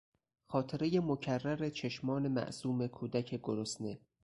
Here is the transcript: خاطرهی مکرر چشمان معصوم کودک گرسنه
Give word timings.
خاطرهی 0.47 0.99
مکرر 0.99 1.69
چشمان 1.69 2.27
معصوم 2.27 2.87
کودک 2.87 3.39
گرسنه 3.43 3.99